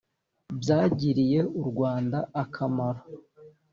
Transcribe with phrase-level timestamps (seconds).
[0.59, 3.01] byagiriye u rwanda akamaro